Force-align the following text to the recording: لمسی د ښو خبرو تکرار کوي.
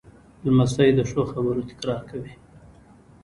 لمسی 0.43 0.89
د 0.97 0.99
ښو 1.09 1.21
خبرو 1.31 1.67
تکرار 1.71 2.01
کوي. 2.09 2.33